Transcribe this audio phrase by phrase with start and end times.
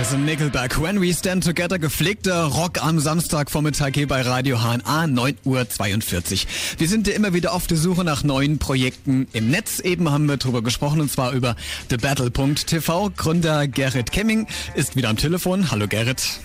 [0.00, 0.80] Das sind Nickelback.
[0.80, 6.48] When We Stand Together, gepflegter Rock am Samstagvormittag hier bei Radio HNA, 9.42 Uhr.
[6.78, 9.78] Wir sind ja immer wieder auf der Suche nach neuen Projekten im Netz.
[9.78, 11.54] Eben haben wir drüber gesprochen und zwar über
[11.90, 13.10] TheBattle.tv.
[13.14, 15.70] Gründer Gerrit Kemming ist wieder am Telefon.
[15.70, 16.40] Hallo Gerrit.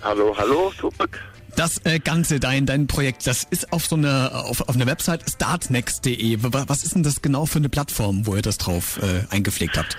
[0.00, 1.18] Hallo, hallo, Tupac.
[1.56, 5.28] Das äh, Ganze, dein, dein Projekt, das ist auf so einer auf, auf einer Website
[5.28, 6.38] startnext.de.
[6.42, 9.96] Was ist denn das genau für eine Plattform, wo ihr das drauf äh, eingepflegt habt?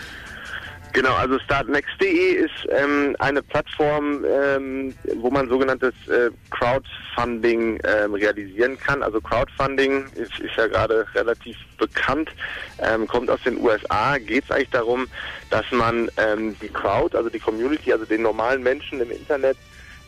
[0.95, 8.79] Genau, also startnext.de ist ähm, eine Plattform, ähm, wo man sogenanntes äh, Crowdfunding ähm, realisieren
[8.79, 9.03] kann.
[9.03, 12.29] Also Crowdfunding ist, ist ja gerade relativ bekannt,
[12.79, 14.17] ähm, kommt aus den USA.
[14.19, 15.05] Geht es eigentlich darum,
[15.49, 19.57] dass man ähm, die Crowd, also die Community, also den normalen Menschen im Internet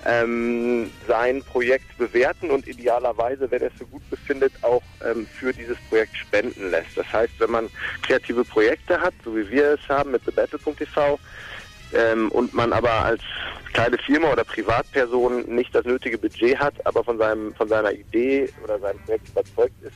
[0.06, 5.54] ähm, sein Projekt bewerten und idealerweise, wenn er es für gut befindet, auch ähm, für
[5.54, 6.96] dieses Projekt spenden lässt.
[6.96, 7.70] Das heißt, wenn man
[8.04, 11.20] kreative Projekte hat, so wie wir es haben mit TheBattle.tv,
[11.94, 13.24] ähm, und man aber als
[13.74, 18.52] kleine Firma oder Privatperson nicht das nötige Budget hat, aber von seinem von seiner Idee
[18.58, 19.96] oder seinem Projekt überzeugt ist,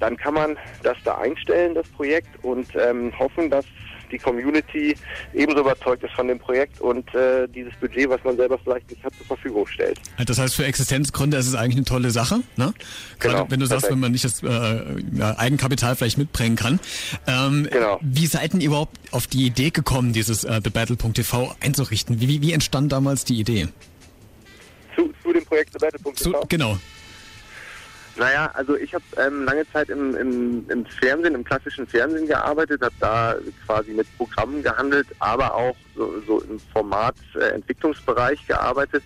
[0.00, 3.66] dann kann man das da einstellen, das Projekt, und ähm, hoffen, dass
[4.10, 4.96] die Community
[5.34, 9.02] ebenso überzeugt ist von dem Projekt und äh, dieses Budget, was man selber vielleicht nicht
[9.04, 10.00] hat, zur Verfügung stellt.
[10.26, 12.72] Das heißt, für Existenzgründer ist es eigentlich eine tolle Sache, ne?
[13.18, 13.92] Gerade Genau, wenn du sagst, perfekt.
[13.92, 16.80] wenn man nicht das äh, Eigenkapital vielleicht mitbringen kann.
[17.26, 17.98] Ähm, Genau.
[18.02, 22.20] Wie seid ihr überhaupt auf die Idee gekommen, dieses äh, TheBattle.tv einzurichten?
[22.20, 23.68] Wie, wie, wie entstand damals die Idee?
[24.96, 26.44] Zu, zu dem Projekt TheBattle.tv?
[26.48, 26.78] genau.
[28.16, 32.82] Naja, also ich habe ähm, lange Zeit im, im, im Fernsehen, im klassischen Fernsehen gearbeitet,
[32.82, 39.04] habe da quasi mit Programmen gehandelt, aber auch so, so im Format äh, Entwicklungsbereich gearbeitet.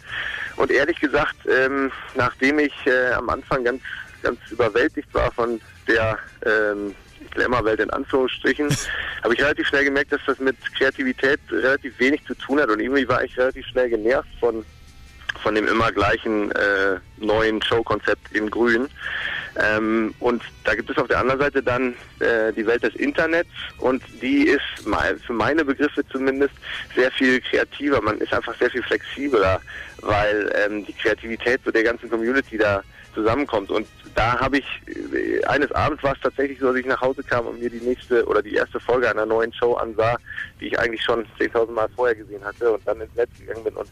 [0.56, 3.82] Und ehrlich gesagt, ähm, nachdem ich äh, am Anfang ganz,
[4.22, 6.94] ganz überwältigt war von der ähm,
[7.32, 8.68] Glamour-Welt in Anführungsstrichen,
[9.22, 12.70] habe ich relativ schnell gemerkt, dass das mit Kreativität relativ wenig zu tun hat.
[12.70, 14.64] Und irgendwie war ich relativ schnell genervt von
[15.42, 18.88] von dem immer gleichen äh, neuen Showkonzept in Grün.
[19.56, 23.50] Ähm, und da gibt es auf der anderen Seite dann äh, die Welt des Internets
[23.78, 24.62] und die ist
[25.26, 26.54] für meine Begriffe zumindest
[26.96, 28.00] sehr viel kreativer.
[28.00, 29.60] Man ist einfach sehr viel flexibler,
[30.00, 32.82] weil ähm, die Kreativität so der ganzen Community da
[33.14, 33.70] zusammenkommt.
[33.70, 37.22] Und da habe ich äh, eines Abends war es tatsächlich so, dass ich nach Hause
[37.22, 40.16] kam und mir die nächste oder die erste Folge einer neuen Show ansah,
[40.60, 43.74] die ich eigentlich schon 10.000 Mal vorher gesehen hatte und dann ins Netz gegangen bin
[43.74, 43.88] und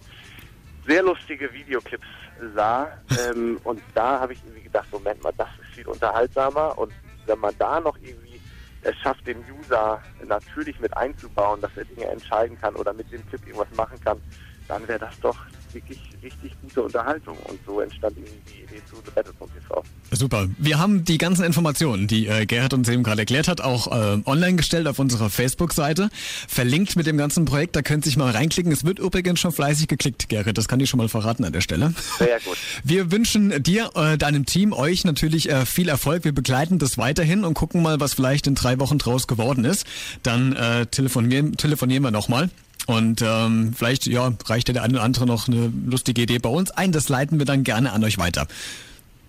[0.87, 2.07] sehr lustige Videoclips
[2.55, 2.89] sah.
[3.29, 6.77] Ähm, und da habe ich irgendwie gedacht, Moment mal, das ist viel unterhaltsamer.
[6.79, 6.93] Und
[7.27, 8.41] wenn man da noch irgendwie
[8.83, 13.25] es schafft, den User natürlich mit einzubauen, dass er Dinge entscheiden kann oder mit dem
[13.29, 14.21] Clip irgendwas machen kann,
[14.69, 15.39] dann wäre das doch
[15.73, 17.37] wirklich richtig gute Unterhaltung.
[17.45, 19.82] Und so entstand irgendwie die Idee zu TheBattle.tv.
[20.23, 20.47] Super.
[20.57, 24.23] Wir haben die ganzen Informationen, die äh, Gerhard uns eben gerade erklärt hat, auch äh,
[24.25, 26.11] online gestellt auf unserer Facebook-Seite.
[26.47, 28.71] Verlinkt mit dem ganzen Projekt, da könnt ihr sich mal reinklicken.
[28.71, 30.57] Es wird übrigens schon fleißig geklickt, Gerhard.
[30.57, 31.93] Das kann ich schon mal verraten an der Stelle.
[32.21, 32.57] Sehr gut.
[32.85, 36.23] Wir wünschen dir, äh, deinem Team, euch natürlich äh, viel Erfolg.
[36.23, 39.85] Wir begleiten das weiterhin und gucken mal, was vielleicht in drei Wochen draus geworden ist.
[40.23, 42.49] Dann äh, telefonieren, telefonieren wir nochmal.
[42.87, 46.49] Und ähm, vielleicht ja, reicht ja der eine oder andere noch eine lustige Idee bei
[46.49, 46.93] uns ein.
[46.93, 48.47] Das leiten wir dann gerne an euch weiter.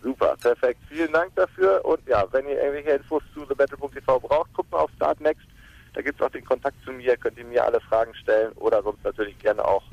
[0.03, 0.79] Super, perfekt.
[0.89, 1.83] Vielen Dank dafür.
[1.85, 5.47] Und ja, wenn ihr irgendwelche Infos zu TheBattle.tv braucht, guckt mal auf Startnext.
[5.93, 8.81] Da gibt es auch den Kontakt zu mir, könnt ihr mir alle Fragen stellen oder
[8.81, 9.83] sonst natürlich gerne auch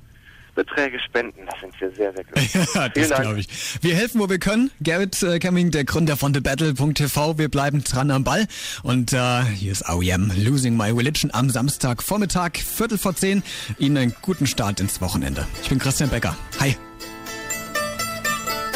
[0.54, 1.46] Beträge spenden.
[1.46, 2.54] Da sind wir sehr, sehr glücklich.
[2.74, 3.48] Ja, das glaube ich.
[3.82, 4.70] Wir helfen, wo wir können.
[4.80, 7.38] Gerrit äh, Camming, der Gründer von TheBattle.tv.
[7.38, 8.46] Wir bleiben dran am Ball.
[8.82, 13.42] Und äh, hier ist OEM Losing My Religion am Samstag Vormittag, Viertel vor zehn.
[13.78, 15.46] Ihnen einen guten Start ins Wochenende.
[15.62, 16.36] Ich bin Christian Becker.
[16.58, 16.76] Hi.